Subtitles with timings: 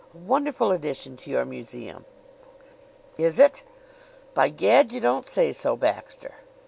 [0.15, 2.05] A wonderful addition to your museum!"
[3.19, 3.61] "Is it?
[4.33, 4.91] By Gad!
[4.93, 6.37] You don't say so, Baxter!"